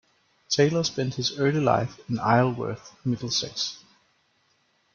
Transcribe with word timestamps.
Taylor 0.49 0.83
spent 0.83 1.13
his 1.13 1.37
early 1.37 1.59
life 1.59 1.99
in 2.09 2.17
Isleworth, 2.17 2.95
Middlesex. 3.05 3.83